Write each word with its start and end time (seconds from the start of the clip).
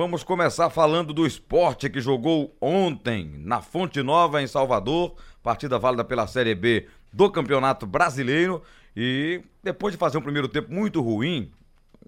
vamos 0.00 0.24
começar 0.24 0.70
falando 0.70 1.12
do 1.12 1.26
esporte 1.26 1.90
que 1.90 2.00
jogou 2.00 2.56
ontem 2.58 3.34
na 3.44 3.60
Fonte 3.60 4.02
Nova, 4.02 4.40
em 4.40 4.46
Salvador, 4.46 5.14
partida 5.42 5.78
válida 5.78 6.02
pela 6.02 6.26
Série 6.26 6.54
B 6.54 6.86
do 7.12 7.30
Campeonato 7.30 7.86
Brasileiro. 7.86 8.62
E 8.96 9.42
depois 9.62 9.92
de 9.92 9.98
fazer 9.98 10.16
um 10.16 10.22
primeiro 10.22 10.48
tempo 10.48 10.72
muito 10.72 11.02
ruim, 11.02 11.52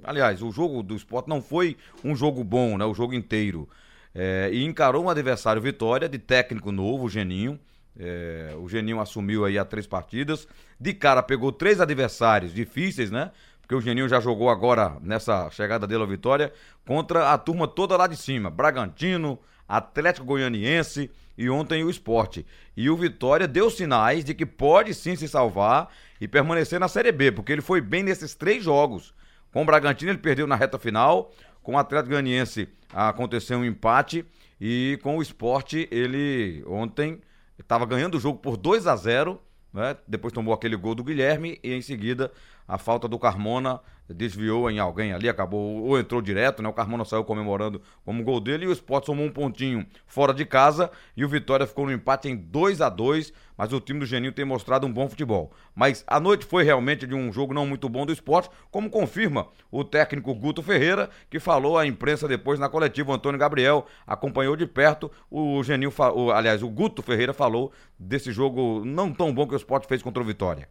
aliás, 0.03 0.41
o 0.41 0.51
jogo 0.51 0.83
do 0.83 0.97
esporte 0.97 1.29
não 1.29 1.43
foi 1.43 1.77
um 2.03 2.17
jogo 2.17 2.43
bom, 2.43 2.79
né? 2.79 2.87
O 2.87 2.95
jogo 2.95 3.13
inteiro. 3.13 3.69
É, 4.15 4.49
e 4.51 4.65
encarou 4.65 5.05
um 5.05 5.11
adversário 5.11 5.61
Vitória, 5.61 6.09
de 6.09 6.19
técnico 6.19 6.73
novo, 6.73 7.05
o 7.05 7.11
Geninho. 7.11 7.61
É, 7.99 8.55
o 8.59 8.71
Geninho 8.71 9.01
assumiu 9.01 9.45
aí 9.45 9.59
há 9.59 9.67
três 9.67 9.87
partidas. 9.87 10.49
De 10.81 10.95
cara 10.95 11.23
pegou 11.23 11.53
três 11.53 11.79
adversários 11.79 12.55
difíceis, 12.55 13.11
né? 13.11 13.33
Porque 13.73 13.85
o 13.85 13.89
Geninho 13.89 14.07
já 14.07 14.21
jogou 14.21 14.51
agora, 14.51 14.99
nessa 15.01 15.49
chegada 15.49 15.87
dele 15.87 16.03
à 16.03 16.07
vitória, 16.07 16.53
contra 16.87 17.33
a 17.33 17.39
turma 17.39 17.67
toda 17.67 17.97
lá 17.97 18.07
de 18.07 18.19
cima. 18.19 18.51
Bragantino, 18.51 19.39
Atlético 19.67 20.27
Goianiense 20.27 21.11
e 21.39 21.49
ontem 21.49 21.83
o 21.83 21.89
Esporte. 21.89 22.45
E 22.77 22.91
o 22.91 22.97
Vitória 22.99 23.49
deu 23.49 23.71
sinais 23.71 24.27
de 24.27 24.35
que 24.35 24.45
pode 24.45 24.93
sim 24.93 25.17
se 25.17 25.27
salvar 25.27 25.89
e 26.21 26.29
permanecer 26.29 26.79
na 26.79 26.87
Série 26.87 27.11
B, 27.11 27.33
porque 27.33 27.51
ele 27.51 27.63
foi 27.63 27.81
bem 27.81 28.03
nesses 28.03 28.35
três 28.35 28.63
jogos. 28.63 29.15
Com 29.51 29.63
o 29.63 29.65
Bragantino 29.65 30.11
ele 30.11 30.19
perdeu 30.19 30.47
na 30.47 30.55
reta 30.55 30.79
final, 30.79 31.33
com 31.63 31.73
o 31.73 31.79
Atlético 31.79 32.11
Goianiense 32.11 32.69
aconteceu 32.93 33.57
um 33.57 33.65
empate 33.65 34.23
e 34.61 34.99
com 35.03 35.17
o 35.17 35.23
Esporte 35.23 35.89
ele 35.91 36.63
ontem 36.67 37.23
estava 37.59 37.87
ganhando 37.87 38.19
o 38.19 38.21
jogo 38.21 38.39
por 38.39 38.59
2 38.59 38.87
a 38.87 38.97
0 38.97 39.41
né? 39.73 39.97
Depois 40.07 40.33
tomou 40.33 40.53
aquele 40.53 40.77
gol 40.77 40.95
do 40.95 41.03
Guilherme 41.03 41.59
e 41.63 41.73
em 41.73 41.81
seguida 41.81 42.31
a 42.73 42.79
falta 42.79 43.07
do 43.07 43.19
Carmona 43.19 43.81
desviou 44.09 44.71
em 44.71 44.79
alguém 44.79 45.13
ali, 45.13 45.29
acabou 45.29 45.85
ou 45.85 45.99
entrou 45.99 46.23
direto, 46.23 46.63
né? 46.63 46.69
O 46.71 46.73
Carmona 46.73 47.05
saiu 47.05 47.23
comemorando 47.23 47.83
como 48.03 48.25
gol 48.25 48.41
dele 48.41 48.65
e 48.65 48.69
o 48.69 48.73
Sport 48.73 49.05
somou 49.05 49.27
um 49.27 49.31
pontinho 49.31 49.87
fora 50.07 50.33
de 50.33 50.47
casa 50.47 50.91
e 51.15 51.23
o 51.23 51.29
Vitória 51.29 51.67
ficou 51.67 51.85
no 51.85 51.93
empate 51.93 52.31
em 52.31 52.37
2 52.37 52.81
a 52.81 52.89
2 52.89 53.31
mas 53.59 53.75
o 53.75 53.79
time 53.79 54.01
do 54.01 54.07
Geninho 54.07 54.33
tem 54.33 54.47
mostrado 54.47 54.87
um 54.87 54.93
bom 54.93 55.07
futebol. 55.07 55.53
Mas 55.75 56.03
a 56.07 56.19
noite 56.19 56.47
foi 56.47 56.65
realmente 56.65 57.07
de 57.07 57.15
um 57.15 57.31
jogo 57.31 57.53
não 57.53 57.67
muito 57.67 57.91
bom 57.91 58.07
do 58.07 58.13
esporte, 58.13 58.49
como 58.71 58.89
confirma 58.89 59.49
o 59.71 59.85
técnico 59.85 60.35
Guto 60.35 60.63
Ferreira, 60.63 61.11
que 61.29 61.39
falou 61.39 61.77
à 61.77 61.87
imprensa 61.87 62.27
depois 62.27 62.59
na 62.59 62.71
coletiva. 62.71 63.13
O 63.13 63.15
Antônio 63.15 63.39
Gabriel 63.39 63.85
acompanhou 64.07 64.57
de 64.57 64.67
perto. 64.67 65.13
O 65.31 65.63
Geninho, 65.63 65.93
aliás, 66.35 66.63
o 66.63 66.71
Guto 66.71 67.03
Ferreira 67.03 67.35
falou 67.35 67.71
desse 67.99 68.33
jogo 68.33 68.83
não 68.83 69.13
tão 69.13 69.33
bom 69.33 69.47
que 69.47 69.55
o 69.55 69.57
esporte 69.57 69.87
fez 69.87 70.03
contra 70.03 70.23
o 70.23 70.27
Vitória. 70.27 70.67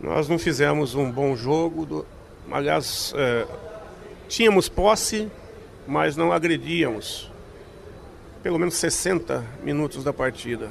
Nós 0.00 0.28
não 0.28 0.38
fizemos 0.38 0.94
um 0.94 1.10
bom 1.10 1.34
jogo, 1.36 1.86
do... 1.86 2.06
aliás, 2.50 3.12
é... 3.16 3.46
tínhamos 4.28 4.68
posse, 4.68 5.30
mas 5.86 6.16
não 6.16 6.32
agredíamos. 6.32 7.30
Pelo 8.42 8.58
menos 8.58 8.74
60 8.74 9.44
minutos 9.62 10.04
da 10.04 10.12
partida. 10.12 10.70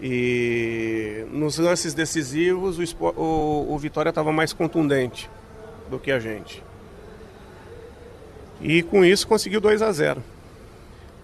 E 0.00 1.24
nos 1.30 1.56
lances 1.58 1.94
decisivos, 1.94 2.78
o, 2.78 3.04
o, 3.04 3.74
o 3.74 3.78
Vitória 3.78 4.10
estava 4.10 4.30
mais 4.30 4.52
contundente 4.52 5.30
do 5.90 5.98
que 5.98 6.10
a 6.10 6.18
gente. 6.18 6.62
E 8.60 8.82
com 8.82 9.04
isso 9.04 9.26
conseguiu 9.26 9.60
2 9.60 9.82
a 9.82 9.92
0 9.92 10.22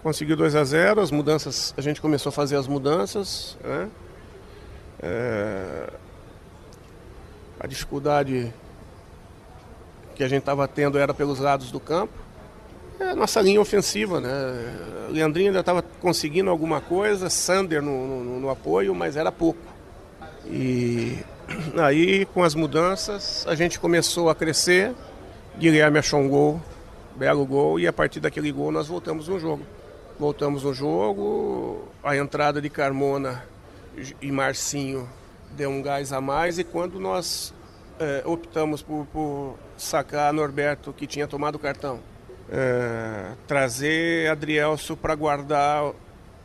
Conseguiu 0.01 0.35
2 0.35 0.55
a 0.55 0.63
0 0.63 1.01
as 1.01 1.11
mudanças, 1.11 1.73
a 1.77 1.81
gente 1.81 2.01
começou 2.01 2.29
a 2.29 2.33
fazer 2.33 2.57
as 2.57 2.67
mudanças. 2.67 3.57
Né? 3.63 3.89
É, 5.01 5.93
a 7.59 7.67
dificuldade 7.67 8.53
que 10.15 10.23
a 10.23 10.27
gente 10.27 10.39
estava 10.39 10.67
tendo 10.67 10.97
era 10.97 11.13
pelos 11.13 11.39
lados 11.39 11.71
do 11.71 11.79
campo. 11.79 12.13
É 12.99 13.09
a 13.09 13.15
nossa 13.15 13.41
linha 13.41 13.59
ofensiva, 13.59 14.21
né? 14.21 14.29
Leandrinho 15.09 15.47
ainda 15.49 15.59
estava 15.59 15.81
conseguindo 15.81 16.49
alguma 16.49 16.79
coisa, 16.79 17.29
Sander 17.29 17.81
no, 17.81 18.23
no, 18.23 18.39
no, 18.39 18.49
apoio, 18.49 18.93
mas 18.93 19.17
era 19.17 19.31
pouco. 19.31 19.59
E 20.45 21.17
aí, 21.81 22.25
com 22.25 22.43
as 22.43 22.53
mudanças, 22.53 23.45
a 23.47 23.55
gente 23.55 23.79
começou 23.79 24.29
a 24.29 24.35
crescer. 24.35 24.93
Guilherme 25.57 25.99
achou 25.99 26.19
um 26.19 26.29
gol, 26.29 26.61
belo 27.15 27.45
gol, 27.45 27.79
e 27.79 27.87
a 27.87 27.93
partir 27.93 28.19
daquele 28.19 28.51
gol 28.51 28.71
nós 28.71 28.87
voltamos 28.87 29.27
no 29.27 29.39
jogo. 29.39 29.63
Voltamos 30.19 30.63
no 30.63 30.73
jogo, 30.73 31.87
a 32.03 32.15
entrada 32.15 32.61
de 32.61 32.69
Carmona 32.69 33.43
e 34.21 34.31
Marcinho 34.31 35.09
deu 35.55 35.69
um 35.69 35.81
gás 35.81 36.11
a 36.11 36.19
mais, 36.19 36.59
e 36.59 36.63
quando 36.63 36.99
nós 36.99 37.53
é, 37.99 38.23
optamos 38.25 38.81
por, 38.81 39.05
por 39.07 39.55
sacar 39.77 40.33
Norberto, 40.33 40.91
que 40.93 41.07
tinha 41.07 41.27
tomado 41.27 41.55
o 41.55 41.59
cartão, 41.59 41.99
é, 42.51 43.31
trazer 43.47 44.29
Adrielso 44.29 44.97
para 44.97 45.15
guardar 45.15 45.93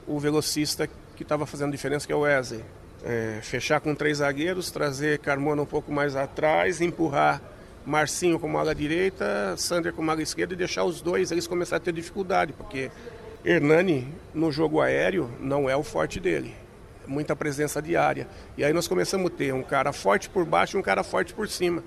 o 0.06 0.18
velocista 0.18 0.88
que 1.16 1.22
estava 1.22 1.46
fazendo 1.46 1.72
diferença, 1.72 2.06
que 2.06 2.12
é 2.12 2.16
o 2.16 2.20
Wesley. 2.20 2.64
É, 3.04 3.40
fechar 3.42 3.80
com 3.80 3.94
três 3.94 4.18
zagueiros, 4.18 4.70
trazer 4.70 5.18
Carmona 5.20 5.62
um 5.62 5.66
pouco 5.66 5.92
mais 5.92 6.16
atrás, 6.16 6.80
empurrar 6.80 7.40
Marcinho 7.86 8.38
como 8.38 8.58
ala 8.58 8.74
direita, 8.74 9.54
Sander 9.56 9.92
como 9.92 10.10
ala 10.10 10.20
esquerda 10.20 10.52
e 10.52 10.56
deixar 10.56 10.84
os 10.84 11.00
dois 11.00 11.30
eles 11.30 11.46
começarem 11.46 11.80
a 11.80 11.84
ter 11.84 11.92
dificuldade, 11.92 12.52
porque 12.52 12.90
Hernani 13.44 14.12
no 14.34 14.50
jogo 14.50 14.80
aéreo 14.80 15.30
não 15.40 15.70
é 15.70 15.76
o 15.76 15.82
forte 15.82 16.18
dele. 16.20 16.54
Muita 17.08 17.34
presença 17.34 17.82
diária. 17.82 18.28
E 18.56 18.62
aí 18.62 18.72
nós 18.72 18.86
começamos 18.86 19.32
a 19.32 19.34
ter 19.34 19.52
um 19.52 19.62
cara 19.62 19.92
forte 19.92 20.28
por 20.28 20.44
baixo 20.44 20.76
e 20.76 20.80
um 20.80 20.82
cara 20.82 21.02
forte 21.02 21.34
por 21.34 21.48
cima. 21.48 21.82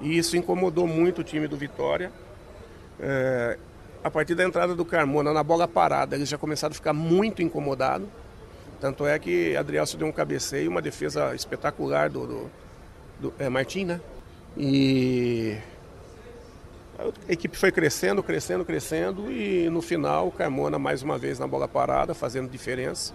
E 0.00 0.18
isso 0.18 0.36
incomodou 0.36 0.86
muito 0.86 1.20
o 1.20 1.24
time 1.24 1.46
do 1.46 1.56
Vitória. 1.56 2.10
É, 2.98 3.58
a 4.02 4.10
partir 4.10 4.34
da 4.34 4.42
entrada 4.42 4.74
do 4.74 4.84
Carmona 4.84 5.32
na 5.32 5.42
bola 5.42 5.68
parada, 5.68 6.16
eles 6.16 6.28
já 6.28 6.36
começaram 6.36 6.72
a 6.72 6.74
ficar 6.74 6.92
muito 6.92 7.42
incomodados. 7.42 8.08
Tanto 8.80 9.06
é 9.06 9.16
que 9.18 9.56
Adrielso 9.56 9.96
deu 9.96 10.08
um 10.08 10.12
cabeceio, 10.12 10.68
uma 10.68 10.82
defesa 10.82 11.34
espetacular 11.36 12.10
do, 12.10 12.26
do, 12.26 12.50
do 13.20 13.34
é, 13.38 13.48
Martim, 13.48 13.84
né? 13.84 14.00
E 14.56 15.56
a 16.98 17.32
equipe 17.32 17.56
foi 17.56 17.70
crescendo, 17.70 18.22
crescendo, 18.22 18.64
crescendo 18.64 19.30
e 19.30 19.70
no 19.70 19.80
final 19.80 20.28
o 20.28 20.32
Carmona 20.32 20.78
mais 20.78 21.02
uma 21.02 21.16
vez 21.16 21.38
na 21.38 21.46
bola 21.46 21.68
parada, 21.68 22.12
fazendo 22.12 22.50
diferença. 22.50 23.14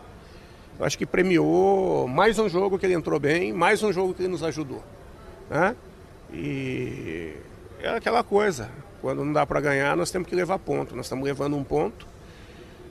Eu 0.79 0.85
acho 0.85 0.97
que 0.97 1.07
premiou 1.07 2.07
mais 2.07 2.37
um 2.37 2.47
jogo 2.47 2.77
que 2.77 2.85
ele 2.85 2.93
entrou 2.93 3.19
bem, 3.19 3.51
mais 3.51 3.81
um 3.81 3.91
jogo 3.91 4.13
que 4.13 4.21
ele 4.21 4.29
nos 4.29 4.43
ajudou. 4.43 4.83
Né? 5.49 5.75
E 6.31 7.33
é 7.81 7.89
aquela 7.89 8.23
coisa, 8.23 8.69
quando 9.01 9.25
não 9.25 9.33
dá 9.33 9.43
para 9.43 9.59
ganhar, 9.59 9.97
nós 9.97 10.11
temos 10.11 10.27
que 10.27 10.35
levar 10.35 10.59
ponto. 10.59 10.95
Nós 10.95 11.07
estamos 11.07 11.25
levando 11.25 11.57
um 11.57 11.63
ponto. 11.63 12.05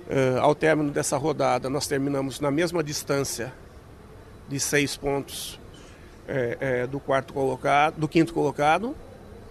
Uh, 0.09 0.39
ao 0.41 0.55
término 0.55 0.91
dessa 0.91 1.17
rodada, 1.17 1.69
nós 1.69 1.87
terminamos 1.87 2.41
na 2.41 2.51
mesma 2.51 2.83
distância 2.83 3.53
de 4.49 4.59
seis 4.59 4.97
pontos 4.97 5.59
é, 6.29 6.57
é, 6.61 6.87
do 6.87 7.01
quarto 7.01 7.33
colocado, 7.33 7.99
do 7.99 8.09
quinto 8.09 8.33
colocado, 8.33 8.95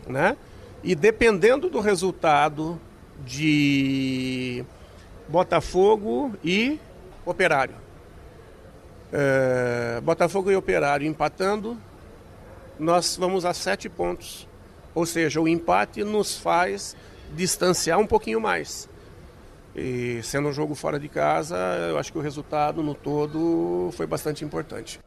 né? 0.07 0.37
E 0.83 0.95
dependendo 0.95 1.69
do 1.69 1.81
resultado 1.81 2.79
de 3.25 4.63
Botafogo 5.27 6.33
e 6.43 6.79
Operário. 7.25 7.84
É, 9.11 10.01
Botafogo 10.01 10.51
e 10.51 10.55
Operário 10.55 11.07
empatando, 11.07 11.77
nós 12.79 13.15
vamos 13.17 13.45
a 13.45 13.53
sete 13.53 13.87
pontos 13.87 14.47
ou 14.95 15.05
seja, 15.05 15.41
o 15.41 15.47
empate 15.47 16.03
nos 16.05 16.37
faz 16.37 16.95
distanciar 17.35 17.99
um 17.99 18.07
pouquinho 18.07 18.39
mais. 18.39 18.89
E 19.75 20.21
sendo 20.23 20.47
um 20.47 20.53
jogo 20.53 20.73
fora 20.73 20.97
de 20.97 21.09
casa, 21.09 21.57
eu 21.89 21.99
acho 21.99 22.13
que 22.13 22.17
o 22.17 22.21
resultado 22.21 22.81
no 22.81 22.95
todo 22.95 23.89
foi 23.91 24.07
bastante 24.07 24.45
importante. 24.45 24.99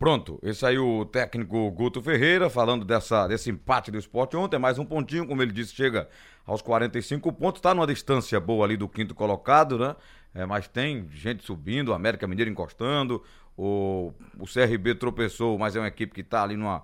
Pronto, 0.00 0.38
esse 0.42 0.64
aí 0.64 0.78
o 0.78 1.04
técnico 1.04 1.70
Guto 1.72 2.00
Ferreira 2.00 2.48
falando 2.48 2.86
dessa, 2.86 3.28
desse 3.28 3.50
empate 3.50 3.90
do 3.90 3.98
esporte 3.98 4.34
ontem, 4.34 4.58
mais 4.58 4.78
um 4.78 4.84
pontinho, 4.86 5.26
como 5.26 5.42
ele 5.42 5.52
disse, 5.52 5.74
chega 5.74 6.08
aos 6.46 6.62
45 6.62 7.30
pontos, 7.34 7.58
está 7.58 7.74
numa 7.74 7.86
distância 7.86 8.40
boa 8.40 8.64
ali 8.64 8.78
do 8.78 8.88
quinto 8.88 9.14
colocado, 9.14 9.78
né? 9.78 9.94
É, 10.34 10.46
mas 10.46 10.66
tem 10.66 11.06
gente 11.12 11.44
subindo, 11.44 11.90
o 11.90 11.92
América 11.92 12.26
Mineiro 12.26 12.50
encostando, 12.50 13.22
o, 13.54 14.14
o 14.38 14.46
CRB 14.46 14.94
tropeçou, 14.94 15.58
mas 15.58 15.76
é 15.76 15.80
uma 15.80 15.88
equipe 15.88 16.14
que 16.14 16.22
está 16.22 16.44
ali 16.44 16.56
numa, 16.56 16.82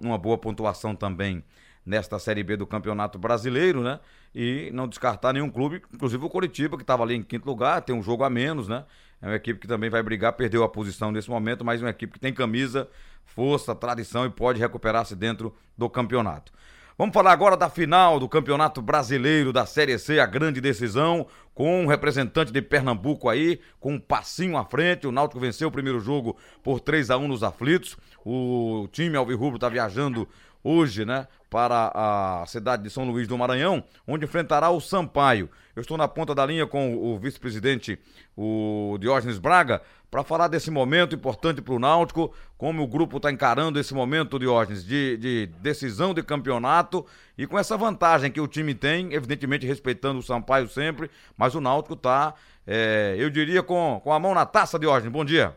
numa 0.00 0.18
boa 0.18 0.36
pontuação 0.36 0.96
também 0.96 1.44
nesta 1.86 2.18
Série 2.18 2.42
B 2.42 2.56
do 2.56 2.66
Campeonato 2.66 3.20
Brasileiro, 3.20 3.84
né? 3.84 4.00
E 4.34 4.68
não 4.74 4.88
descartar 4.88 5.32
nenhum 5.32 5.48
clube, 5.48 5.80
inclusive 5.94 6.24
o 6.24 6.28
Coritiba, 6.28 6.76
que 6.76 6.82
estava 6.82 7.04
ali 7.04 7.14
em 7.14 7.22
quinto 7.22 7.46
lugar, 7.46 7.82
tem 7.82 7.94
um 7.94 8.02
jogo 8.02 8.24
a 8.24 8.28
menos, 8.28 8.66
né? 8.66 8.84
É 9.20 9.26
uma 9.26 9.36
equipe 9.36 9.60
que 9.60 9.66
também 9.66 9.90
vai 9.90 10.02
brigar, 10.02 10.32
perdeu 10.32 10.62
a 10.62 10.68
posição 10.68 11.10
nesse 11.10 11.28
momento, 11.28 11.64
mas 11.64 11.80
uma 11.80 11.90
equipe 11.90 12.12
que 12.12 12.20
tem 12.20 12.32
camisa, 12.32 12.88
força, 13.24 13.74
tradição 13.74 14.24
e 14.24 14.30
pode 14.30 14.60
recuperar-se 14.60 15.16
dentro 15.16 15.54
do 15.76 15.88
campeonato. 15.90 16.52
Vamos 16.98 17.14
falar 17.14 17.30
agora 17.30 17.56
da 17.56 17.70
final 17.70 18.18
do 18.18 18.28
Campeonato 18.28 18.82
Brasileiro 18.82 19.52
da 19.52 19.64
Série 19.64 19.96
C, 20.00 20.18
a 20.18 20.26
grande 20.26 20.60
decisão, 20.60 21.28
com 21.54 21.84
um 21.84 21.86
representante 21.86 22.50
de 22.50 22.60
Pernambuco 22.60 23.28
aí, 23.28 23.60
com 23.78 23.94
um 23.94 24.00
passinho 24.00 24.56
à 24.56 24.64
frente. 24.64 25.06
O 25.06 25.12
Náutico 25.12 25.38
venceu 25.38 25.68
o 25.68 25.70
primeiro 25.70 26.00
jogo 26.00 26.36
por 26.60 26.80
3 26.80 27.10
a 27.10 27.16
1 27.16 27.28
nos 27.28 27.44
aflitos. 27.44 27.96
O 28.24 28.88
time 28.90 29.16
Alvirrubro 29.16 29.58
está 29.58 29.68
viajando 29.68 30.28
hoje, 30.68 31.04
né? 31.04 31.26
Para 31.48 31.90
a 31.94 32.44
cidade 32.46 32.82
de 32.82 32.90
São 32.90 33.08
Luís 33.08 33.26
do 33.26 33.38
Maranhão, 33.38 33.82
onde 34.06 34.26
enfrentará 34.26 34.68
o 34.68 34.80
Sampaio. 34.80 35.48
Eu 35.74 35.80
estou 35.80 35.96
na 35.96 36.06
ponta 36.06 36.34
da 36.34 36.44
linha 36.44 36.66
com 36.66 36.94
o 36.94 37.18
vice-presidente, 37.18 37.98
o 38.36 38.98
Diógenes 39.00 39.38
Braga, 39.38 39.80
para 40.10 40.22
falar 40.22 40.48
desse 40.48 40.70
momento 40.70 41.14
importante 41.14 41.62
para 41.62 41.74
o 41.74 41.78
Náutico, 41.78 42.34
como 42.58 42.82
o 42.82 42.86
grupo 42.86 43.16
está 43.16 43.30
encarando 43.30 43.78
esse 43.78 43.94
momento, 43.94 44.38
Diógenes, 44.38 44.84
de, 44.84 45.16
de 45.16 45.46
decisão 45.60 46.12
de 46.12 46.22
campeonato 46.22 47.06
e 47.36 47.46
com 47.46 47.58
essa 47.58 47.76
vantagem 47.76 48.30
que 48.30 48.40
o 48.40 48.48
time 48.48 48.74
tem, 48.74 49.12
evidentemente 49.14 49.66
respeitando 49.66 50.18
o 50.18 50.22
Sampaio 50.22 50.68
sempre, 50.68 51.10
mas 51.36 51.54
o 51.54 51.60
Náutico 51.60 51.94
está, 51.94 52.34
é, 52.66 53.14
eu 53.18 53.30
diria, 53.30 53.62
com, 53.62 54.00
com 54.02 54.12
a 54.12 54.18
mão 54.18 54.34
na 54.34 54.44
taça, 54.44 54.78
Diógenes. 54.78 55.12
Bom 55.12 55.24
dia. 55.24 55.56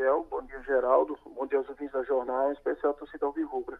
Bom 0.00 0.40
dia, 0.46 0.62
Geraldo. 0.62 1.18
Bom 1.26 1.46
dia 1.46 1.58
aos 1.58 1.68
ouvintes 1.68 1.92
da 1.92 2.02
jornal, 2.04 2.48
em 2.48 2.54
especial 2.54 2.92
a 2.92 2.96
torcida 2.96 3.26
Alvirrubra. 3.26 3.78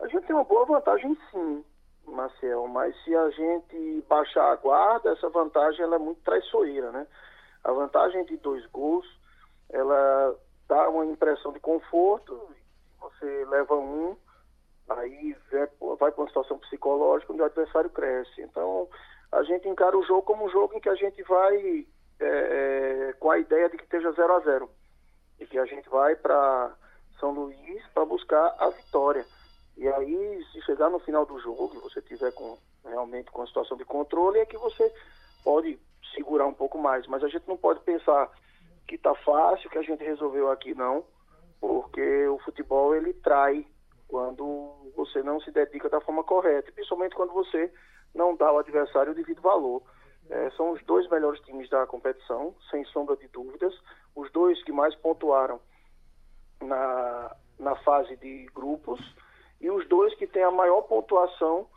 A 0.00 0.06
gente 0.06 0.26
tem 0.26 0.34
uma 0.34 0.44
boa 0.44 0.64
vantagem, 0.64 1.14
sim, 1.30 1.62
Marcel, 2.06 2.66
mas 2.68 2.96
se 3.04 3.14
a 3.14 3.28
gente 3.28 4.02
baixar 4.08 4.50
a 4.50 4.56
guarda, 4.56 5.10
essa 5.10 5.28
vantagem 5.28 5.82
ela 5.82 5.96
é 5.96 5.98
muito 5.98 6.22
traiçoeira, 6.22 6.90
né? 6.90 7.06
A 7.64 7.70
vantagem 7.70 8.24
de 8.24 8.38
dois 8.38 8.64
gols, 8.68 9.06
ela 9.68 10.34
dá 10.66 10.88
uma 10.88 11.04
impressão 11.04 11.52
de 11.52 11.60
conforto, 11.60 12.48
você 12.98 13.44
leva 13.44 13.74
um, 13.74 14.16
aí 14.88 15.36
vai 15.98 16.12
para 16.12 16.22
uma 16.22 16.28
situação 16.28 16.58
psicológica 16.60 17.30
onde 17.34 17.42
o 17.42 17.46
adversário 17.46 17.90
cresce. 17.90 18.40
Então, 18.40 18.88
a 19.30 19.42
gente 19.42 19.68
encara 19.68 19.98
o 19.98 20.02
jogo 20.04 20.22
como 20.22 20.46
um 20.46 20.50
jogo 20.50 20.74
em 20.74 20.80
que 20.80 20.88
a 20.88 20.94
gente 20.94 21.22
vai 21.24 21.86
é, 22.20 23.14
com 23.20 23.30
a 23.30 23.38
ideia 23.38 23.68
de 23.68 23.76
que 23.76 23.84
esteja 23.84 24.10
0 24.12 24.32
a 24.32 24.40
0 24.40 24.70
e 25.38 25.46
que 25.46 25.58
a 25.58 25.66
gente 25.66 25.88
vai 25.88 26.16
para 26.16 26.74
São 27.18 27.32
Luís 27.32 27.86
para 27.94 28.04
buscar 28.04 28.54
a 28.58 28.68
vitória. 28.70 29.24
E 29.76 29.86
aí, 29.86 30.44
se 30.52 30.62
chegar 30.62 30.88
no 30.88 30.98
final 30.98 31.26
do 31.26 31.38
jogo 31.40 31.80
você 31.80 32.00
tiver 32.00 32.32
com, 32.32 32.56
realmente 32.84 33.30
com 33.30 33.42
a 33.42 33.46
situação 33.46 33.76
de 33.76 33.84
controle, 33.84 34.38
é 34.38 34.46
que 34.46 34.56
você 34.56 34.92
pode 35.44 35.78
segurar 36.14 36.46
um 36.46 36.54
pouco 36.54 36.78
mais. 36.78 37.06
Mas 37.06 37.22
a 37.22 37.28
gente 37.28 37.46
não 37.46 37.56
pode 37.56 37.80
pensar 37.80 38.30
que 38.86 38.94
está 38.94 39.14
fácil, 39.16 39.68
que 39.68 39.78
a 39.78 39.82
gente 39.82 40.02
resolveu 40.02 40.50
aqui, 40.50 40.74
não, 40.74 41.04
porque 41.60 42.26
o 42.28 42.38
futebol 42.38 42.94
ele 42.94 43.12
trai 43.12 43.66
quando 44.08 44.92
você 44.96 45.22
não 45.22 45.40
se 45.40 45.50
dedica 45.50 45.88
da 45.88 46.00
forma 46.00 46.22
correta, 46.22 46.72
principalmente 46.72 47.14
quando 47.14 47.32
você 47.32 47.72
não 48.14 48.36
dá 48.36 48.48
ao 48.48 48.58
adversário 48.58 49.12
o 49.12 49.14
devido 49.14 49.42
valor. 49.42 49.82
É, 50.28 50.50
são 50.50 50.72
os 50.72 50.82
dois 50.84 51.08
melhores 51.08 51.40
times 51.42 51.68
da 51.68 51.86
competição, 51.86 52.54
sem 52.70 52.84
sombra 52.86 53.16
de 53.16 53.28
dúvidas. 53.28 53.74
Os 54.16 54.32
dois 54.32 54.60
que 54.64 54.72
mais 54.72 54.94
pontuaram 54.96 55.60
na, 56.60 57.36
na 57.58 57.76
fase 57.76 58.16
de 58.16 58.46
grupos 58.54 59.00
e 59.60 59.70
os 59.70 59.86
dois 59.88 60.14
que 60.14 60.26
têm 60.26 60.42
a 60.42 60.50
maior 60.50 60.82
pontuação 60.82 61.68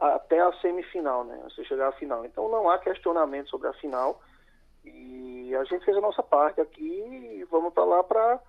até 0.00 0.40
a 0.40 0.52
semifinal, 0.60 1.24
né? 1.24 1.40
Você 1.44 1.64
chegar 1.64 1.88
à 1.88 1.92
final. 1.92 2.24
Então 2.24 2.48
não 2.48 2.70
há 2.70 2.78
questionamento 2.78 3.50
sobre 3.50 3.68
a 3.68 3.72
final. 3.74 4.22
E 4.84 5.54
a 5.54 5.64
gente 5.64 5.84
fez 5.84 5.96
a 5.96 6.00
nossa 6.00 6.22
parte 6.22 6.60
aqui 6.60 6.84
e 6.84 7.44
vamos 7.50 7.74
para 7.74 7.84
lá 7.84 8.04
para 8.04 8.40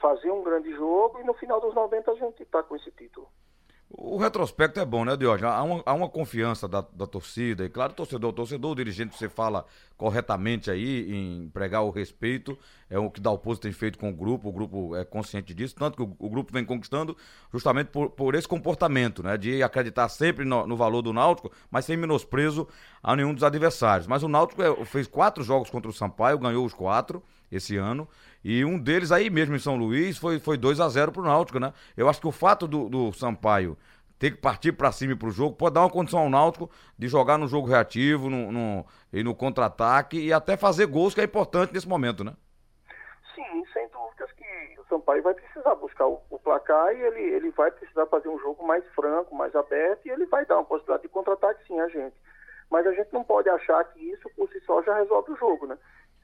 fazer 0.00 0.30
um 0.30 0.42
grande 0.42 0.72
jogo 0.74 1.20
e 1.20 1.24
no 1.24 1.34
final 1.34 1.60
dos 1.60 1.74
90 1.74 2.10
a 2.10 2.14
gente 2.14 2.42
está 2.42 2.62
com 2.62 2.74
esse 2.76 2.90
título. 2.92 3.28
O 3.94 4.16
retrospecto 4.16 4.80
é 4.80 4.86
bom, 4.86 5.04
né, 5.04 5.14
Diogo? 5.18 5.44
Há 5.44 5.62
uma, 5.62 5.82
há 5.84 5.92
uma 5.92 6.08
confiança 6.08 6.66
da, 6.66 6.82
da 6.94 7.06
torcida, 7.06 7.66
e 7.66 7.68
claro, 7.68 7.92
torcedor, 7.92 8.32
torcedor, 8.32 8.72
o 8.72 8.74
dirigente, 8.74 9.14
você 9.14 9.28
fala 9.28 9.66
corretamente 9.98 10.70
aí 10.70 11.14
em 11.14 11.50
pregar 11.50 11.82
o 11.82 11.90
respeito, 11.90 12.58
é 12.88 12.98
o 12.98 13.10
que 13.10 13.20
Dalpozo 13.20 13.60
tem 13.60 13.70
feito 13.70 13.98
com 13.98 14.08
o 14.08 14.12
grupo, 14.14 14.48
o 14.48 14.52
grupo 14.52 14.96
é 14.96 15.04
consciente 15.04 15.52
disso, 15.52 15.74
tanto 15.74 15.96
que 15.96 16.02
o, 16.02 16.16
o 16.18 16.30
grupo 16.30 16.50
vem 16.50 16.64
conquistando 16.64 17.14
justamente 17.52 17.88
por, 17.88 18.08
por, 18.08 18.34
esse 18.34 18.48
comportamento, 18.48 19.22
né, 19.22 19.36
de 19.36 19.62
acreditar 19.62 20.08
sempre 20.08 20.46
no, 20.46 20.66
no, 20.66 20.74
valor 20.74 21.02
do 21.02 21.12
Náutico, 21.12 21.52
mas 21.70 21.84
sem 21.84 21.94
menosprezo 21.94 22.66
a 23.02 23.14
nenhum 23.14 23.34
dos 23.34 23.44
adversários. 23.44 24.06
Mas 24.06 24.22
o 24.22 24.28
Náutico 24.28 24.62
é, 24.62 24.84
fez 24.86 25.06
quatro 25.06 25.44
jogos 25.44 25.68
contra 25.68 25.90
o 25.90 25.92
Sampaio, 25.92 26.38
ganhou 26.38 26.64
os 26.64 26.72
quatro 26.72 27.22
esse 27.52 27.76
ano, 27.76 28.08
e 28.42 28.64
um 28.64 28.78
deles 28.78 29.12
aí 29.12 29.28
mesmo 29.28 29.54
em 29.54 29.58
São 29.58 29.76
Luís 29.76 30.16
foi, 30.16 30.40
foi 30.40 30.56
2 30.56 30.80
a 30.80 30.88
0 30.88 31.12
pro 31.12 31.22
Náutico, 31.22 31.60
né? 31.60 31.72
Eu 31.96 32.08
acho 32.08 32.20
que 32.20 32.26
o 32.26 32.32
fato 32.32 32.66
do, 32.66 32.88
do 32.88 33.12
Sampaio 33.12 33.76
ter 34.18 34.30
que 34.30 34.36
partir 34.36 34.70
para 34.70 34.92
cima 34.92 35.12
e 35.12 35.16
pro 35.16 35.30
jogo 35.30 35.56
pode 35.56 35.74
dar 35.74 35.80
uma 35.80 35.90
condição 35.90 36.20
ao 36.20 36.30
Náutico 36.30 36.70
de 36.96 37.08
jogar 37.08 37.36
no 37.36 37.48
jogo 37.48 37.66
reativo 37.66 38.30
no, 38.30 38.52
no 38.52 38.86
e 39.12 39.22
no 39.22 39.34
contra-ataque 39.34 40.16
e 40.16 40.32
até 40.32 40.56
fazer 40.56 40.86
gols, 40.86 41.12
que 41.12 41.20
é 41.20 41.24
importante 41.24 41.72
nesse 41.74 41.88
momento, 41.88 42.22
né? 42.22 42.32
Sim, 43.34 43.64
sem 43.72 43.88
dúvidas 43.88 44.30
que 44.32 44.80
o 44.80 44.84
Sampaio 44.88 45.22
vai 45.24 45.34
precisar 45.34 45.74
buscar 45.74 46.06
o, 46.06 46.20
o 46.30 46.38
placar 46.38 46.94
e 46.94 47.00
ele, 47.00 47.20
ele 47.20 47.50
vai 47.50 47.70
precisar 47.72 48.06
fazer 48.06 48.28
um 48.28 48.38
jogo 48.38 48.64
mais 48.64 48.84
franco, 48.94 49.34
mais 49.34 49.54
aberto 49.56 50.06
e 50.06 50.10
ele 50.10 50.26
vai 50.26 50.46
dar 50.46 50.54
uma 50.54 50.64
possibilidade 50.64 51.02
de 51.02 51.08
contra-ataque 51.08 51.66
sim 51.66 51.80
a 51.80 51.88
gente. 51.88 52.14
Mas 52.70 52.86
a 52.86 52.92
gente 52.92 53.12
não 53.12 53.24
pode 53.24 53.48
achar 53.48 53.82
que 53.84 54.00
isso 54.00 54.30
por 54.36 54.48
si 54.50 54.60
só 54.60 54.82
já 54.82 54.94
resolve 54.94 55.32
o 55.32 55.36
jogo, 55.36 55.66
né? 55.66 55.76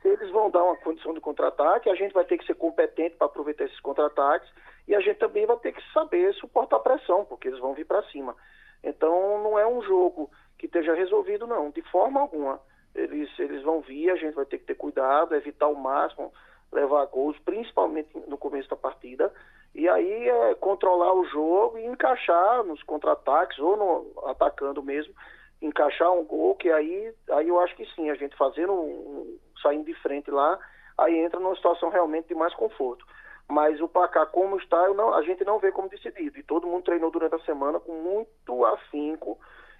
Se 0.02 0.08
eles 0.08 0.30
vão 0.30 0.50
dar 0.50 0.62
uma 0.62 0.76
condição 0.76 1.12
de 1.12 1.20
contra-ataque, 1.20 1.90
a 1.90 1.94
gente 1.94 2.12
vai 2.12 2.24
ter 2.24 2.38
que 2.38 2.46
ser 2.46 2.54
competente 2.54 3.16
para 3.16 3.26
aproveitar 3.26 3.64
esses 3.64 3.80
contra-ataques 3.80 4.48
e 4.86 4.94
a 4.94 5.00
gente 5.00 5.18
também 5.18 5.44
vai 5.44 5.56
ter 5.56 5.72
que 5.72 5.92
saber 5.92 6.32
suportar 6.34 6.78
pressão, 6.80 7.24
porque 7.24 7.48
eles 7.48 7.60
vão 7.60 7.74
vir 7.74 7.84
para 7.84 8.02
cima. 8.04 8.36
Então 8.82 9.42
não 9.42 9.58
é 9.58 9.66
um 9.66 9.82
jogo 9.82 10.30
que 10.56 10.66
esteja 10.66 10.94
resolvido, 10.94 11.46
não, 11.46 11.70
de 11.70 11.82
forma 11.82 12.20
alguma. 12.20 12.60
Eles, 12.94 13.28
eles 13.38 13.62
vão 13.62 13.80
vir, 13.80 14.10
a 14.10 14.16
gente 14.16 14.34
vai 14.34 14.46
ter 14.46 14.58
que 14.58 14.66
ter 14.66 14.74
cuidado, 14.74 15.34
evitar 15.34 15.66
ao 15.66 15.74
máximo 15.74 16.32
levar 16.72 17.06
gols, 17.06 17.38
principalmente 17.40 18.10
no 18.26 18.36
começo 18.36 18.68
da 18.68 18.76
partida, 18.76 19.32
e 19.74 19.88
aí 19.88 20.28
é 20.28 20.54
controlar 20.56 21.14
o 21.14 21.24
jogo 21.26 21.78
e 21.78 21.86
encaixar 21.86 22.62
nos 22.64 22.82
contra-ataques 22.82 23.58
ou 23.58 23.76
no, 23.76 24.28
atacando 24.28 24.82
mesmo, 24.82 25.14
encaixar 25.60 26.12
um 26.12 26.24
gol, 26.24 26.54
que 26.54 26.70
aí, 26.70 27.12
aí 27.30 27.48
eu 27.48 27.58
acho 27.60 27.74
que 27.76 27.86
sim, 27.94 28.10
a 28.10 28.14
gente 28.14 28.36
fazendo 28.36 28.72
um, 28.72 29.38
saindo 29.62 29.84
de 29.84 29.94
frente 29.94 30.30
lá, 30.30 30.58
aí 30.96 31.18
entra 31.18 31.40
numa 31.40 31.56
situação 31.56 31.88
realmente 31.88 32.28
de 32.28 32.34
mais 32.34 32.54
conforto. 32.54 33.04
Mas 33.48 33.80
o 33.80 33.88
placar 33.88 34.26
como 34.26 34.58
está, 34.58 34.88
não, 34.90 35.14
a 35.14 35.22
gente 35.22 35.44
não 35.44 35.58
vê 35.58 35.72
como 35.72 35.88
decidido. 35.88 36.38
E 36.38 36.42
todo 36.42 36.66
mundo 36.66 36.84
treinou 36.84 37.10
durante 37.10 37.34
a 37.34 37.44
semana 37.44 37.80
com 37.80 37.92
muito 37.92 38.64
afinco 38.66 39.38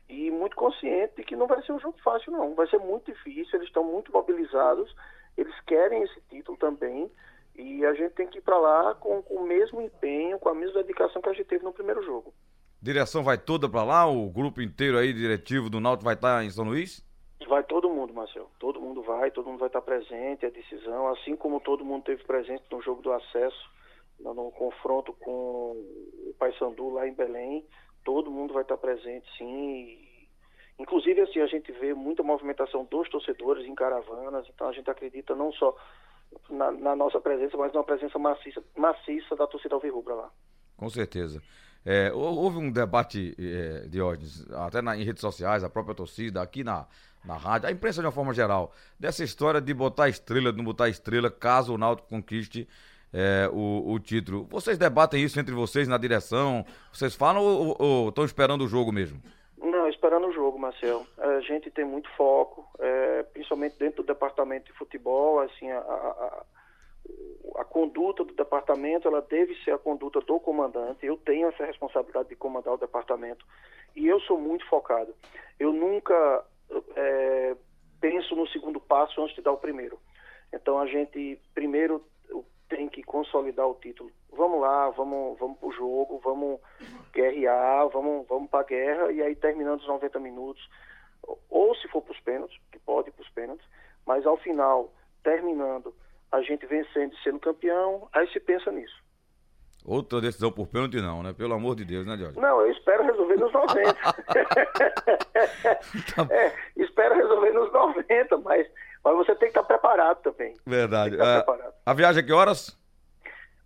e 0.08 0.30
muito 0.30 0.56
consciente 0.56 1.16
de 1.16 1.22
que 1.22 1.36
não 1.36 1.46
vai 1.46 1.62
ser 1.62 1.72
um 1.72 1.78
jogo 1.78 1.98
fácil, 2.02 2.32
não. 2.32 2.54
Vai 2.54 2.66
ser 2.68 2.78
muito 2.78 3.12
difícil, 3.12 3.58
eles 3.58 3.68
estão 3.68 3.84
muito 3.84 4.10
mobilizados, 4.10 4.94
eles 5.36 5.54
querem 5.66 6.02
esse 6.02 6.20
título 6.30 6.56
também. 6.56 7.10
E 7.54 7.84
a 7.84 7.92
gente 7.92 8.14
tem 8.14 8.26
que 8.26 8.38
ir 8.38 8.42
para 8.42 8.56
lá 8.56 8.94
com, 8.94 9.20
com 9.22 9.34
o 9.34 9.46
mesmo 9.46 9.82
empenho, 9.82 10.38
com 10.38 10.48
a 10.48 10.54
mesma 10.54 10.82
dedicação 10.82 11.20
que 11.20 11.28
a 11.28 11.32
gente 11.34 11.46
teve 11.46 11.64
no 11.64 11.72
primeiro 11.72 12.02
jogo. 12.02 12.32
Direção 12.80 13.24
vai 13.24 13.36
toda 13.36 13.68
para 13.68 13.82
lá? 13.82 14.06
O 14.06 14.30
grupo 14.30 14.62
inteiro 14.62 14.98
aí, 14.98 15.12
diretivo 15.12 15.68
do 15.68 15.80
Náutico, 15.80 16.04
vai 16.04 16.14
estar 16.14 16.44
em 16.44 16.50
São 16.50 16.64
Luís? 16.64 17.04
Vai 17.48 17.62
todo 17.64 17.90
mundo, 17.90 18.14
Marcel. 18.14 18.48
Todo 18.58 18.80
mundo 18.80 19.02
vai, 19.02 19.30
todo 19.30 19.46
mundo 19.48 19.58
vai 19.58 19.68
estar 19.68 19.82
presente, 19.82 20.46
a 20.46 20.50
decisão, 20.50 21.08
assim 21.08 21.36
como 21.36 21.60
todo 21.60 21.84
mundo 21.84 22.04
teve 22.04 22.22
presente 22.24 22.64
no 22.70 22.80
jogo 22.82 23.02
do 23.02 23.12
acesso, 23.12 23.70
no 24.20 24.50
confronto 24.52 25.12
com 25.14 25.72
o 25.72 26.34
Paysandu 26.38 26.90
lá 26.90 27.06
em 27.06 27.14
Belém, 27.14 27.64
todo 28.04 28.30
mundo 28.30 28.54
vai 28.54 28.62
estar 28.62 28.76
presente, 28.76 29.26
sim. 29.36 29.98
Inclusive, 30.78 31.20
assim, 31.20 31.40
a 31.40 31.46
gente 31.46 31.72
vê 31.72 31.92
muita 31.94 32.22
movimentação 32.22 32.84
dos 32.84 33.08
torcedores 33.08 33.66
em 33.66 33.74
caravanas, 33.74 34.46
então 34.48 34.68
a 34.68 34.72
gente 34.72 34.88
acredita 34.90 35.34
não 35.34 35.52
só 35.52 35.76
na, 36.48 36.70
na 36.70 36.96
nossa 36.96 37.20
presença, 37.20 37.56
mas 37.56 37.72
numa 37.72 37.84
presença 37.84 38.18
maciça, 38.18 38.62
maciça 38.76 39.34
da 39.34 39.46
torcida 39.46 39.74
alvirrubra 39.74 40.14
lá. 40.14 40.30
Com 40.76 40.88
certeza. 40.88 41.42
É, 41.84 42.12
houve 42.12 42.58
um 42.58 42.70
debate, 42.70 43.34
é, 43.38 43.88
Diógenes, 43.88 44.46
até 44.52 44.82
na, 44.82 44.96
em 44.96 45.04
redes 45.04 45.20
sociais, 45.20 45.64
a 45.64 45.70
própria 45.70 45.94
torcida, 45.94 46.42
aqui 46.42 46.62
na, 46.62 46.86
na 47.24 47.36
rádio, 47.36 47.68
a 47.68 47.72
imprensa 47.72 48.00
de 48.00 48.06
uma 48.06 48.12
forma 48.12 48.34
geral, 48.34 48.72
dessa 48.98 49.24
história 49.24 49.60
de 49.60 49.72
botar 49.72 50.08
estrela, 50.08 50.52
de 50.52 50.58
não 50.58 50.64
botar 50.64 50.88
estrela, 50.88 51.30
caso 51.30 51.74
o 51.74 51.78
Náutico 51.78 52.08
conquiste 52.08 52.68
é, 53.12 53.48
o, 53.52 53.92
o, 53.92 53.98
título. 53.98 54.44
Vocês 54.50 54.76
debatem 54.76 55.22
isso 55.22 55.38
entre 55.40 55.54
vocês 55.54 55.88
na 55.88 55.96
direção? 55.96 56.64
Vocês 56.92 57.14
falam 57.14 57.42
ou 57.42 58.08
estão 58.08 58.24
esperando 58.24 58.64
o 58.64 58.68
jogo 58.68 58.92
mesmo? 58.92 59.22
Não, 59.58 59.88
esperando 59.88 60.28
o 60.28 60.32
jogo, 60.32 60.58
Marcel. 60.58 61.06
A 61.18 61.40
gente 61.40 61.70
tem 61.70 61.84
muito 61.84 62.08
foco, 62.16 62.66
é, 62.78 63.22
principalmente 63.24 63.78
dentro 63.78 64.02
do 64.02 64.06
departamento 64.06 64.66
de 64.66 64.78
futebol, 64.78 65.40
assim, 65.40 65.70
a, 65.70 65.78
a, 65.78 66.44
a 67.56 67.64
conduta 67.64 68.24
do 68.24 68.34
departamento 68.34 69.08
ela 69.08 69.20
deve 69.20 69.54
ser 69.64 69.72
a 69.72 69.78
conduta 69.78 70.20
do 70.20 70.38
comandante. 70.38 71.04
Eu 71.04 71.16
tenho 71.16 71.48
essa 71.48 71.64
responsabilidade 71.64 72.28
de 72.28 72.36
comandar 72.36 72.74
o 72.74 72.78
departamento 72.78 73.44
e 73.96 74.06
eu 74.06 74.20
sou 74.20 74.38
muito 74.38 74.66
focado. 74.68 75.14
Eu 75.58 75.72
nunca 75.72 76.44
é, 76.94 77.56
penso 78.00 78.36
no 78.36 78.46
segundo 78.48 78.80
passo 78.80 79.20
antes 79.20 79.34
de 79.34 79.42
dar 79.42 79.52
o 79.52 79.58
primeiro. 79.58 79.98
Então 80.52 80.78
a 80.78 80.86
gente 80.86 81.40
primeiro 81.54 82.04
tem 82.68 82.88
que 82.88 83.02
consolidar 83.02 83.66
o 83.66 83.74
título. 83.74 84.10
Vamos 84.30 84.60
lá, 84.60 84.90
vamos, 84.90 85.38
vamos 85.38 85.58
para 85.58 85.68
o 85.68 85.72
jogo, 85.72 86.20
vamos 86.22 86.60
guerrear, 87.12 87.88
vamos, 87.88 88.26
vamos 88.28 88.50
para 88.50 88.60
a 88.60 88.64
guerra 88.64 89.10
e 89.10 89.22
aí 89.22 89.34
terminando 89.34 89.80
os 89.80 89.88
90 89.88 90.20
minutos, 90.20 90.68
ou 91.48 91.74
se 91.76 91.88
for 91.88 92.02
para 92.02 92.12
os 92.12 92.20
pênaltis, 92.20 92.58
que 92.70 92.78
pode 92.78 93.08
ir 93.08 93.12
para 93.12 93.22
os 93.22 93.30
pênaltis, 93.30 93.66
mas 94.06 94.26
ao 94.26 94.36
final, 94.36 94.92
terminando 95.22 95.94
a 96.30 96.42
gente 96.42 96.66
vencendo 96.66 97.12
e 97.14 97.22
sendo 97.22 97.40
campeão, 97.40 98.08
aí 98.12 98.28
se 98.32 98.40
pensa 98.40 98.70
nisso. 98.70 98.96
Outra 99.84 100.20
decisão 100.20 100.52
por 100.52 100.66
pênalti 100.66 101.00
não, 101.00 101.22
né? 101.22 101.32
Pelo 101.32 101.54
amor 101.54 101.74
de 101.74 101.84
Deus, 101.84 102.06
né, 102.06 102.16
Jorge? 102.16 102.38
Não, 102.38 102.60
eu 102.60 102.70
espero 102.70 103.04
resolver 103.04 103.36
nos 103.36 103.52
90. 103.52 103.94
tá... 106.14 106.28
é, 106.30 106.52
espero 106.76 107.14
resolver 107.14 107.52
nos 107.52 107.72
90, 107.72 108.36
mas, 108.38 108.66
mas 109.02 109.16
você 109.16 109.34
tem 109.36 109.50
que 109.50 109.58
estar 109.58 109.62
preparado 109.62 110.20
também. 110.22 110.54
Verdade. 110.66 111.14
É, 111.18 111.36
preparado. 111.36 111.72
A 111.86 111.94
viagem 111.94 112.22
a 112.22 112.26
que 112.26 112.32
horas? 112.32 112.76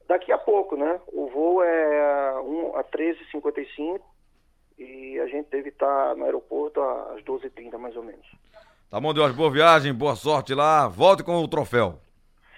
Daqui 0.07 0.31
a 0.31 0.39
pouco, 0.39 0.77
né? 0.77 1.01
O 1.09 1.29
voo 1.29 1.63
é 1.63 2.41
um, 2.41 2.77
a 2.77 2.85
13h55 2.85 4.01
e 4.79 5.19
a 5.19 5.27
gente 5.27 5.49
deve 5.51 5.71
estar 5.71 6.15
no 6.15 6.25
aeroporto 6.25 6.81
às 6.81 7.23
12h30, 7.25 7.79
mais 7.79 7.97
ou 7.97 8.03
menos. 8.05 8.27
Tá 8.91 9.01
bom, 9.01 9.13
Deus, 9.13 9.33
boa 9.33 9.51
viagem, 9.51 9.93
boa 9.93 10.15
sorte 10.15 10.55
lá. 10.55 10.87
Volte 10.87 11.25
com 11.25 11.37
o 11.43 11.49
troféu. 11.49 11.99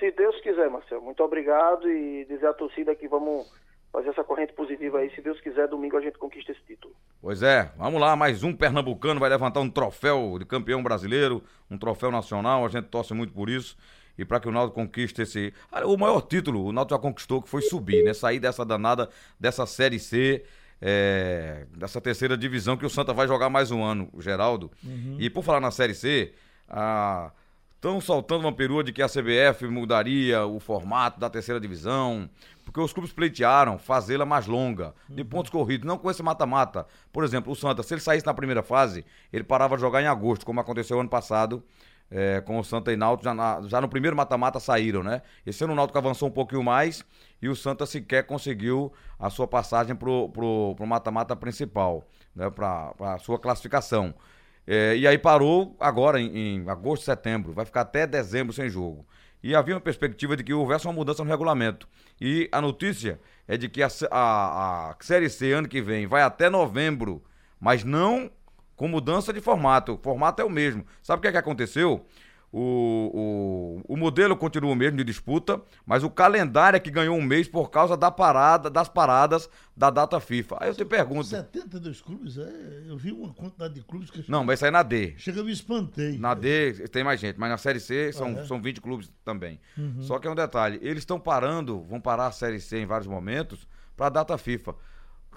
Se 0.05 0.11
Deus 0.11 0.39
quiser, 0.43 0.69
Marcelo. 0.69 1.01
Muito 1.01 1.23
obrigado 1.23 1.89
e 1.89 2.27
dizer 2.27 2.47
à 2.47 2.53
torcida 2.53 2.95
que 2.95 3.09
vamos 3.09 3.51
fazer 3.91 4.11
essa 4.11 4.23
corrente 4.23 4.53
positiva 4.53 4.99
aí. 4.99 5.11
Se 5.15 5.23
Deus 5.23 5.41
quiser, 5.41 5.67
domingo 5.67 5.97
a 5.97 6.01
gente 6.03 6.19
conquista 6.19 6.53
esse 6.53 6.61
título. 6.67 6.95
Pois 7.23 7.43
é, 7.43 7.73
vamos 7.79 7.99
lá, 7.99 8.15
mais 8.15 8.43
um 8.43 8.55
pernambucano 8.55 9.19
vai 9.19 9.31
levantar 9.31 9.61
um 9.61 9.71
troféu 9.71 10.37
de 10.39 10.45
campeão 10.45 10.83
brasileiro, 10.83 11.43
um 11.71 11.79
troféu 11.79 12.11
nacional, 12.11 12.67
a 12.67 12.69
gente 12.69 12.89
torce 12.89 13.15
muito 13.15 13.33
por 13.33 13.49
isso. 13.49 13.79
E 14.19 14.27
para 14.27 14.39
que 14.41 14.47
o 14.47 14.53
Náutico 14.53 14.79
conquiste 14.79 15.23
esse. 15.23 15.55
O 15.87 15.97
maior 15.97 16.21
título 16.21 16.67
o 16.67 16.73
Náutico 16.73 16.97
já 16.97 17.01
conquistou, 17.01 17.41
que 17.41 17.49
foi 17.49 17.63
subir, 17.63 18.05
né? 18.05 18.13
Sair 18.13 18.39
dessa 18.39 18.63
danada, 18.63 19.09
dessa 19.41 19.65
Série 19.65 19.99
C 19.99 20.45
é, 20.83 21.67
dessa 21.75 21.99
terceira 21.99 22.37
divisão 22.37 22.77
que 22.77 22.85
o 22.85 22.91
Santa 22.91 23.15
vai 23.15 23.27
jogar 23.27 23.49
mais 23.49 23.71
um 23.71 23.83
ano, 23.83 24.11
o 24.13 24.21
Geraldo. 24.21 24.71
Uhum. 24.85 25.17
E 25.19 25.31
por 25.31 25.43
falar 25.43 25.61
na 25.61 25.71
Série 25.71 25.95
C, 25.95 26.35
estão 27.85 28.01
soltando 28.01 28.41
uma 28.41 28.53
perua 28.53 28.83
de 28.83 28.95
que 28.95 29.03
a 29.03 29.07
CBF 29.07 29.67
mudaria 29.67 30.47
o 30.47 30.59
formato 30.59 31.21
da 31.21 31.29
terceira 31.29 31.61
divisão, 31.61 32.31
porque 32.65 32.81
os 32.81 32.95
clubes 32.95 33.13
pleitearam 33.13 33.79
fazê-la 33.79 34.25
mais 34.25 34.47
longa, 34.47 34.95
de 35.07 35.21
uhum. 35.21 35.29
pontos 35.29 35.51
corridos, 35.51 35.87
não 35.87 35.99
com 35.99 36.11
esse 36.11 36.23
mata-mata. 36.23 36.87
Por 37.13 37.23
exemplo, 37.25 37.53
o 37.53 37.55
Santa, 37.55 37.83
se 37.83 37.93
ele 37.93 38.01
saísse 38.01 38.25
na 38.25 38.33
primeira 38.33 38.63
fase, 38.63 39.05
ele 39.31 39.45
parava 39.45 39.77
de 39.77 39.83
jogar 39.83 40.01
em 40.01 40.07
agosto, 40.07 40.47
como 40.47 40.61
aconteceu 40.61 40.99
ano 40.99 41.11
passado 41.11 41.63
é, 42.11 42.41
com 42.41 42.59
o 42.59 42.65
Santa 42.65 42.91
e 42.91 42.97
Náutico, 42.97 43.25
já, 43.25 43.35
na, 43.35 43.61
já 43.67 43.83
no 43.83 43.89
primeiro 43.89 44.17
mata-mata 44.17 44.59
saíram, 44.59 45.03
né? 45.03 45.21
Esse 45.45 45.63
ano 45.63 45.75
o 45.75 45.77
Náutico 45.77 45.99
avançou 45.99 46.29
um 46.29 46.33
pouquinho 46.33 46.63
mais 46.63 47.05
e 47.43 47.51
o 47.51 47.55
Santa 47.55 47.85
sequer 47.85 48.23
conseguiu 48.23 48.95
a 49.19 49.29
sua 49.29 49.47
passagem 49.47 49.95
pro, 49.95 50.33
mata-mata 50.87 51.37
principal, 51.37 52.09
né? 52.35 52.49
Pra, 52.49 52.95
pra 52.95 53.19
sua 53.19 53.39
classificação. 53.39 54.15
É, 54.67 54.97
e 54.97 55.07
aí 55.07 55.19
parou 55.19 55.77
agora 55.79 56.21
em, 56.21 56.57
em, 56.57 56.71
agosto, 56.71 57.05
setembro, 57.05 57.53
vai 57.53 57.65
ficar 57.65 57.83
até 57.83 58.07
dezembro 58.07 58.53
sem 58.53 58.69
jogo. 58.69 59.07
E 59.43 59.55
havia 59.55 59.75
uma 59.75 59.81
perspectiva 59.81 60.37
de 60.37 60.43
que 60.43 60.55
houvesse 60.55 60.87
uma 60.87 60.93
mudança 60.95 61.23
no 61.23 61.31
regulamento. 61.31 61.87
E 62.19 62.49
a 62.51 62.63
notícia 62.63 63.21
é 63.47 63.59
de 63.59 63.69
que 63.69 63.83
a, 63.83 63.89
a, 64.11 64.91
a 64.91 64.97
Série 65.01 65.29
C 65.29 65.53
ano 65.53 65.69
que 65.69 65.83
vem 65.83 66.07
vai 66.07 66.23
até 66.23 66.49
novembro, 66.49 67.23
mas 67.61 67.85
não 67.85 68.31
com 68.75 68.89
mudança 68.89 69.33
de 69.33 69.41
formato. 69.41 69.95
O 69.95 69.99
formato 69.99 70.41
é 70.41 70.45
o 70.45 70.51
mesmo. 70.51 70.85
Sabe 71.03 71.19
o 71.19 71.23
que, 71.23 71.29
é 71.29 71.33
que 71.33 71.39
aconteceu? 71.39 72.07
O, 72.57 73.83
o, 73.89 73.95
o 73.95 73.97
modelo 73.97 74.37
continua 74.37 74.71
o 74.71 74.77
mesmo 74.77 74.97
de 74.99 75.03
disputa, 75.03 75.61
mas 75.85 76.05
o 76.05 76.09
calendário 76.09 76.77
é 76.77 76.81
que 76.81 76.89
ganhou 76.89 77.17
um 77.17 77.21
mês 77.21 77.49
por 77.49 77.69
causa 77.69 77.97
da 77.97 78.13
parada, 78.13 78.71
das 78.71 78.89
paradas 78.89 79.51
da 79.77 79.91
data 79.91 80.21
FIFA. 80.21 80.59
Aí 80.61 80.69
eu 80.69 80.75
te 80.77 80.85
pergunto. 80.85 81.25
72 81.25 82.01
clubes, 82.01 82.39
é, 82.39 82.85
eu 82.87 82.97
vi 82.97 83.11
uma 83.11 83.35
quantidade 83.35 83.75
de 83.75 83.83
clubes 83.83 84.09
que. 84.09 84.31
Não, 84.31 84.47
vai 84.47 84.57
sair 84.57 84.71
na 84.71 84.85
D. 84.85 85.15
Chega, 85.17 85.41
eu 85.41 85.45
me 85.45 85.51
espantei. 85.51 86.17
Na 86.17 86.33
D 86.33 86.75
tem 86.91 87.03
mais 87.03 87.19
gente, 87.19 87.41
mas 87.41 87.51
na 87.51 87.59
Série 87.59 87.81
C 87.81 88.13
são, 88.13 88.29
ah, 88.29 88.41
é? 88.43 88.45
são 88.45 88.63
20 88.63 88.81
clubes 88.81 89.11
também. 89.25 89.59
Uhum. 89.77 90.03
Só 90.03 90.21
que 90.21 90.29
é 90.29 90.31
um 90.31 90.37
detalhe: 90.37 90.79
eles 90.81 91.01
estão 91.01 91.19
parando, 91.19 91.83
vão 91.83 92.01
parar 92.01 92.29
a 92.29 92.33
Série 92.33 92.61
C 92.61 92.79
em 92.79 92.87
vários 92.87 93.09
momentos 93.09 93.67
para 93.97 94.07
a 94.07 94.11
data 94.11 94.39
FIFA. 94.39 94.77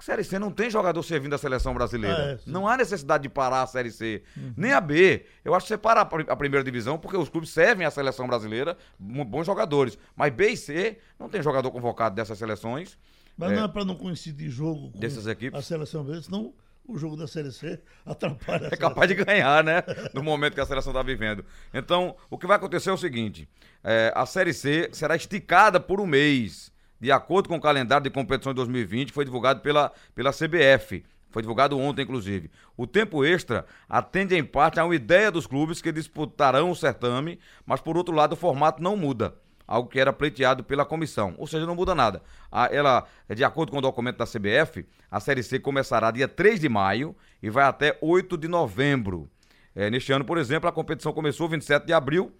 Série 0.00 0.24
C 0.24 0.38
não 0.38 0.50
tem 0.50 0.70
jogador 0.70 1.02
servindo 1.02 1.34
a 1.34 1.38
seleção 1.38 1.74
brasileira. 1.74 2.16
Ah, 2.16 2.30
é, 2.32 2.38
não 2.46 2.66
há 2.68 2.76
necessidade 2.76 3.22
de 3.22 3.28
parar 3.28 3.62
a 3.62 3.66
Série 3.66 3.90
C. 3.90 4.22
Uhum. 4.36 4.54
Nem 4.56 4.72
a 4.72 4.80
B. 4.80 5.24
Eu 5.44 5.54
acho 5.54 5.64
que 5.64 5.68
você 5.68 5.78
para 5.78 6.02
a 6.02 6.36
primeira 6.36 6.64
divisão, 6.64 6.98
porque 6.98 7.16
os 7.16 7.28
clubes 7.28 7.50
servem 7.50 7.86
a 7.86 7.90
seleção 7.90 8.26
brasileira, 8.26 8.76
bons 8.98 9.46
jogadores. 9.46 9.98
Mas 10.16 10.32
B 10.32 10.50
e 10.50 10.56
C 10.56 10.98
não 11.18 11.28
tem 11.28 11.42
jogador 11.42 11.70
convocado 11.70 12.14
dessas 12.14 12.38
seleções. 12.38 12.98
Mas 13.36 13.52
é, 13.52 13.56
não 13.56 13.64
é 13.64 13.68
para 13.68 13.84
não 13.84 13.94
coincidir 13.94 14.50
jogo 14.50 14.90
com 14.90 14.98
dessas 14.98 15.26
equipes. 15.26 15.58
a 15.58 15.62
seleção 15.62 16.02
brasileira, 16.02 16.24
senão 16.24 16.52
o 16.88 16.96
jogo 16.96 17.16
da 17.16 17.28
Série 17.28 17.52
C 17.52 17.78
atrapalha. 18.04 18.68
É 18.72 18.76
capaz 18.76 19.08
de 19.08 19.14
ganhar, 19.14 19.62
né? 19.62 19.82
No 20.14 20.22
momento 20.22 20.54
que 20.54 20.60
a 20.60 20.66
seleção 20.66 20.90
está 20.90 21.02
vivendo. 21.02 21.44
Então, 21.72 22.16
o 22.30 22.38
que 22.38 22.46
vai 22.46 22.56
acontecer 22.56 22.90
é 22.90 22.92
o 22.92 22.98
seguinte: 22.98 23.48
é, 23.84 24.12
a 24.14 24.24
Série 24.26 24.52
C 24.52 24.88
será 24.92 25.14
esticada 25.14 25.78
por 25.78 26.00
um 26.00 26.06
mês 26.06 26.72
de 27.00 27.12
acordo 27.12 27.48
com 27.48 27.56
o 27.56 27.60
calendário 27.60 28.04
de 28.04 28.10
competição 28.10 28.52
de 28.52 28.56
2020, 28.56 29.12
foi 29.12 29.24
divulgado 29.24 29.60
pela, 29.60 29.92
pela 30.14 30.32
CBF. 30.32 31.04
Foi 31.30 31.42
divulgado 31.42 31.78
ontem, 31.78 32.02
inclusive. 32.02 32.50
O 32.76 32.86
tempo 32.86 33.24
extra 33.24 33.66
atende 33.88 34.34
em 34.34 34.42
parte 34.42 34.80
a 34.80 34.84
uma 34.84 34.94
ideia 34.94 35.30
dos 35.30 35.46
clubes 35.46 35.82
que 35.82 35.92
disputarão 35.92 36.70
o 36.70 36.76
certame, 36.76 37.38
mas 37.66 37.80
por 37.80 37.96
outro 37.96 38.14
lado 38.14 38.32
o 38.32 38.36
formato 38.36 38.82
não 38.82 38.96
muda. 38.96 39.34
Algo 39.66 39.90
que 39.90 40.00
era 40.00 40.12
pleiteado 40.12 40.64
pela 40.64 40.86
comissão. 40.86 41.34
Ou 41.36 41.46
seja, 41.46 41.66
não 41.66 41.74
muda 41.74 41.94
nada. 41.94 42.22
A, 42.50 42.74
ela, 42.74 43.06
de 43.28 43.44
acordo 43.44 43.70
com 43.70 43.78
o 43.78 43.82
documento 43.82 44.16
da 44.16 44.24
CBF, 44.24 44.86
a 45.10 45.20
Série 45.20 45.42
C 45.42 45.60
começará 45.60 46.10
dia 46.10 46.26
3 46.26 46.58
de 46.58 46.68
maio 46.70 47.14
e 47.42 47.50
vai 47.50 47.64
até 47.64 47.98
8 48.00 48.38
de 48.38 48.48
novembro. 48.48 49.28
É, 49.74 49.90
neste 49.90 50.10
ano, 50.10 50.24
por 50.24 50.38
exemplo, 50.38 50.68
a 50.68 50.72
competição 50.72 51.12
começou 51.12 51.48
27 51.48 51.84
de 51.84 51.92
abril 51.92 52.32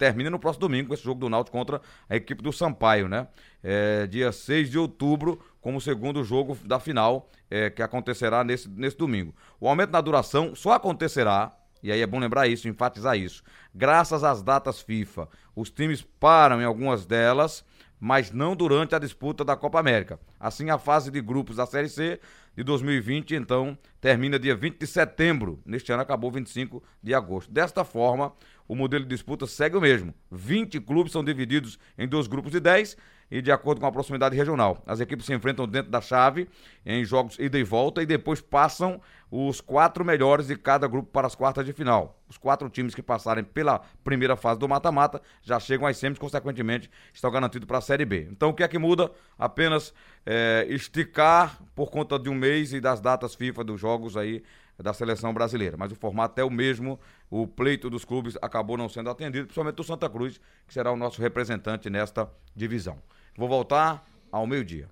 termina 0.00 0.30
no 0.30 0.38
próximo 0.38 0.62
domingo 0.62 0.88
com 0.88 0.94
esse 0.94 1.04
jogo 1.04 1.20
do 1.20 1.28
Náutico 1.28 1.54
contra 1.54 1.78
a 2.08 2.16
equipe 2.16 2.42
do 2.42 2.50
Sampaio, 2.50 3.06
né? 3.06 3.28
É, 3.62 4.06
dia 4.06 4.32
6 4.32 4.70
de 4.70 4.78
outubro, 4.78 5.38
como 5.60 5.78
segundo 5.78 6.24
jogo 6.24 6.56
da 6.64 6.80
final, 6.80 7.28
é, 7.50 7.68
que 7.68 7.82
acontecerá 7.82 8.42
nesse, 8.42 8.66
nesse 8.66 8.96
domingo. 8.96 9.34
O 9.60 9.68
aumento 9.68 9.90
na 9.90 10.00
duração 10.00 10.54
só 10.54 10.72
acontecerá, 10.72 11.52
e 11.82 11.92
aí 11.92 12.00
é 12.00 12.06
bom 12.06 12.18
lembrar 12.18 12.48
isso, 12.48 12.66
enfatizar 12.66 13.18
isso, 13.18 13.42
graças 13.74 14.24
às 14.24 14.42
datas 14.42 14.80
FIFA. 14.80 15.28
Os 15.54 15.70
times 15.70 16.00
param 16.00 16.62
em 16.62 16.64
algumas 16.64 17.04
delas, 17.04 17.62
mas 18.00 18.32
não 18.32 18.56
durante 18.56 18.94
a 18.94 18.98
disputa 18.98 19.44
da 19.44 19.54
Copa 19.54 19.78
América. 19.78 20.18
Assim, 20.40 20.70
a 20.70 20.78
fase 20.78 21.10
de 21.10 21.20
grupos 21.20 21.56
da 21.56 21.66
Série 21.66 21.90
C 21.90 22.18
de 22.56 22.64
2020, 22.64 23.34
então, 23.34 23.76
termina 24.00 24.38
dia 24.38 24.56
20 24.56 24.78
de 24.78 24.86
setembro. 24.86 25.60
Neste 25.66 25.92
ano 25.92 26.00
acabou 26.00 26.30
25 26.30 26.82
de 27.02 27.12
agosto. 27.12 27.52
Desta 27.52 27.84
forma, 27.84 28.32
o 28.70 28.76
modelo 28.76 29.02
de 29.02 29.10
disputa 29.10 29.48
segue 29.48 29.76
o 29.76 29.80
mesmo. 29.80 30.14
20 30.30 30.78
clubes 30.82 31.10
são 31.10 31.24
divididos 31.24 31.76
em 31.98 32.06
dois 32.06 32.28
grupos 32.28 32.52
de 32.52 32.60
10 32.60 32.96
e 33.28 33.42
de 33.42 33.50
acordo 33.50 33.80
com 33.80 33.86
a 33.88 33.90
proximidade 33.90 34.36
regional. 34.36 34.80
As 34.86 35.00
equipes 35.00 35.26
se 35.26 35.34
enfrentam 35.34 35.66
dentro 35.66 35.90
da 35.90 36.00
chave 36.00 36.48
em 36.86 37.04
jogos 37.04 37.36
ida 37.40 37.58
e 37.58 37.64
volta 37.64 38.00
e 38.00 38.06
depois 38.06 38.40
passam 38.40 39.00
os 39.28 39.60
quatro 39.60 40.04
melhores 40.04 40.46
de 40.46 40.56
cada 40.56 40.86
grupo 40.86 41.10
para 41.10 41.26
as 41.26 41.34
quartas 41.34 41.66
de 41.66 41.72
final. 41.72 42.22
Os 42.28 42.38
quatro 42.38 42.68
times 42.68 42.94
que 42.94 43.02
passarem 43.02 43.42
pela 43.42 43.80
primeira 44.04 44.36
fase 44.36 44.60
do 44.60 44.68
mata-mata 44.68 45.20
já 45.42 45.58
chegam 45.58 45.88
às 45.88 45.96
semis, 45.96 46.16
consequentemente 46.16 46.88
estão 47.12 47.28
garantidos 47.28 47.66
para 47.66 47.78
a 47.78 47.80
Série 47.80 48.04
B. 48.04 48.28
Então 48.30 48.50
o 48.50 48.54
que 48.54 48.62
é 48.62 48.68
que 48.68 48.78
muda? 48.78 49.10
Apenas 49.36 49.92
é, 50.24 50.64
esticar 50.68 51.60
por 51.74 51.90
conta 51.90 52.16
de 52.20 52.30
um 52.30 52.36
mês 52.36 52.72
e 52.72 52.80
das 52.80 53.00
datas 53.00 53.34
FIFA 53.34 53.64
dos 53.64 53.80
jogos 53.80 54.16
aí 54.16 54.44
da 54.82 54.92
seleção 54.92 55.34
brasileira. 55.34 55.76
Mas 55.76 55.92
o 55.92 55.96
formato 55.96 56.40
é 56.40 56.44
o 56.44 56.50
mesmo, 56.50 56.98
o 57.30 57.46
pleito 57.46 57.90
dos 57.90 58.04
clubes 58.04 58.36
acabou 58.40 58.76
não 58.76 58.88
sendo 58.88 59.10
atendido, 59.10 59.46
principalmente 59.46 59.80
o 59.80 59.84
Santa 59.84 60.08
Cruz, 60.08 60.40
que 60.66 60.72
será 60.72 60.90
o 60.92 60.96
nosso 60.96 61.20
representante 61.20 61.90
nesta 61.90 62.28
divisão. 62.54 62.98
Vou 63.36 63.48
voltar 63.48 64.06
ao 64.30 64.46
meio-dia. 64.46 64.88